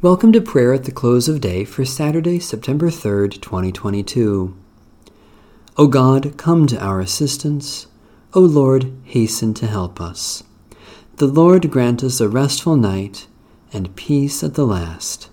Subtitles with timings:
[0.00, 4.56] Welcome to prayer at the close of day for Saturday, September 3rd, 2022.
[5.76, 7.88] O God, come to our assistance.
[8.32, 10.44] O Lord, hasten to help us.
[11.16, 13.26] The Lord grant us a restful night
[13.72, 15.30] and peace at the last.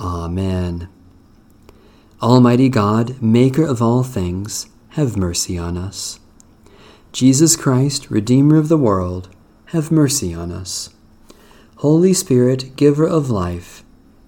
[0.00, 0.88] Amen.
[2.22, 6.20] Almighty God, Maker of all things, have mercy on us.
[7.12, 9.28] Jesus Christ, Redeemer of the world,
[9.66, 10.88] have mercy on us.
[11.80, 13.82] Holy Spirit, Giver of life,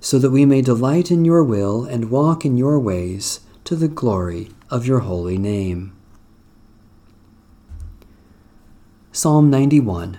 [0.00, 3.88] so that we may delight in your will and walk in your ways to the
[3.88, 5.92] glory of your holy name.
[9.12, 10.18] Psalm 91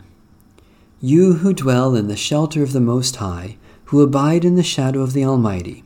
[0.99, 5.02] You who dwell in the shelter of the Most High, who abide in the shadow
[5.02, 5.83] of the Almighty,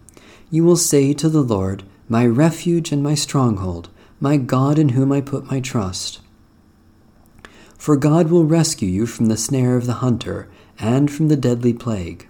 [0.49, 5.11] you will say to the Lord, My refuge and my stronghold, my God in whom
[5.11, 6.19] I put my trust.
[7.77, 11.73] For God will rescue you from the snare of the hunter and from the deadly
[11.73, 12.27] plague.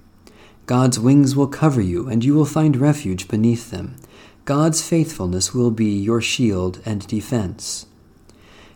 [0.66, 3.98] God's wings will cover you, and you will find refuge beneath them.
[4.46, 7.86] God's faithfulness will be your shield and defense.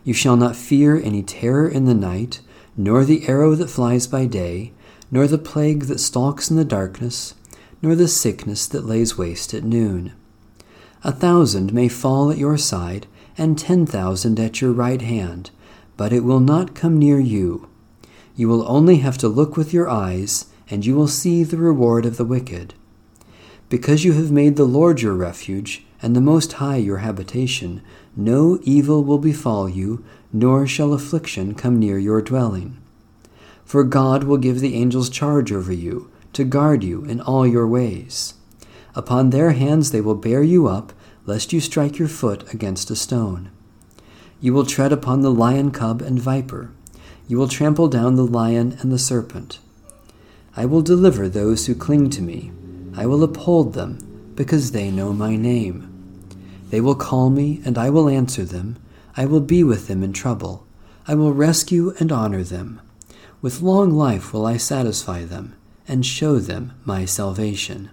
[0.04, 2.40] You shall not fear any terror in the night,
[2.76, 4.72] nor the arrow that flies by day,
[5.10, 7.34] nor the plague that stalks in the darkness,
[7.80, 10.12] nor the sickness that lays waste at noon.
[11.04, 15.50] A thousand may fall at your side, and ten thousand at your right hand,
[15.96, 17.68] but it will not come near you.
[18.36, 22.04] You will only have to look with your eyes and you will see the reward
[22.06, 22.74] of the wicked.
[23.68, 27.82] Because you have made the Lord your refuge, and the Most High your habitation,
[28.16, 32.76] no evil will befall you, nor shall affliction come near your dwelling.
[33.64, 37.66] For God will give the angels charge over you, to guard you in all your
[37.66, 38.34] ways.
[38.94, 40.92] Upon their hands they will bear you up,
[41.26, 43.50] lest you strike your foot against a stone.
[44.40, 46.70] You will tread upon the lion cub and viper.
[47.26, 49.58] You will trample down the lion and the serpent.
[50.58, 52.50] I will deliver those who cling to me.
[52.96, 55.88] I will uphold them, because they know my name.
[56.70, 58.76] They will call me, and I will answer them.
[59.16, 60.66] I will be with them in trouble.
[61.06, 62.80] I will rescue and honor them.
[63.40, 65.54] With long life will I satisfy them,
[65.86, 67.90] and show them my salvation.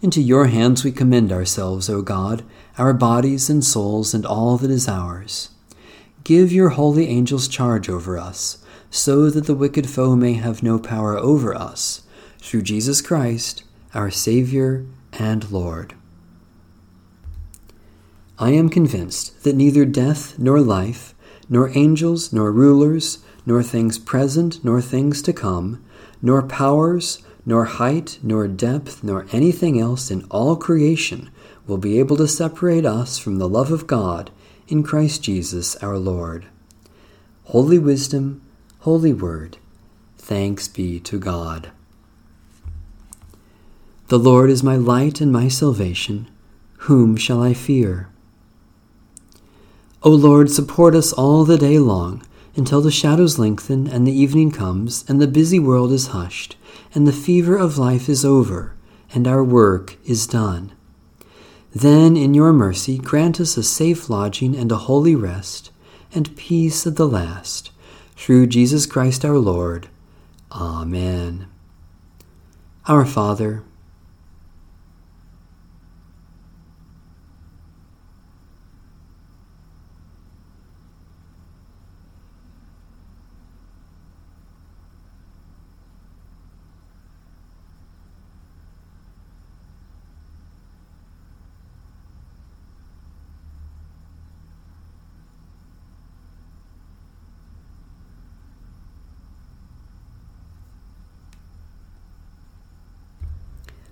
[0.00, 2.42] Into your hands we commend ourselves, O God,
[2.78, 5.50] our bodies and souls, and all that is ours.
[6.24, 8.61] Give your holy angels charge over us
[8.92, 12.02] so that the wicked foe may have no power over us,
[12.38, 13.64] through Jesus Christ,
[13.94, 15.94] our Savior and Lord.
[18.38, 21.14] I am convinced that neither death nor life,
[21.48, 25.82] nor angels nor rulers, nor things present nor things to come,
[26.20, 31.30] nor powers, nor height, nor depth, nor anything else in all creation
[31.66, 34.30] will be able to separate us from the love of God
[34.68, 36.44] in Christ Jesus our Lord.
[37.44, 38.42] Holy wisdom,
[38.82, 39.58] Holy Word,
[40.18, 41.70] thanks be to God.
[44.08, 46.28] The Lord is my light and my salvation.
[46.88, 48.08] Whom shall I fear?
[50.02, 52.24] O Lord, support us all the day long,
[52.56, 56.56] until the shadows lengthen and the evening comes, and the busy world is hushed,
[56.92, 58.74] and the fever of life is over,
[59.14, 60.72] and our work is done.
[61.72, 65.70] Then, in your mercy, grant us a safe lodging and a holy rest,
[66.12, 67.71] and peace at the last
[68.22, 69.88] through Jesus Christ our Lord.
[70.52, 71.48] Amen.
[72.86, 73.64] Our Father,